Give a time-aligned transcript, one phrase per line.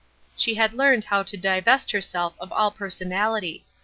[0.35, 3.65] She had learned how to divest herself of all personality.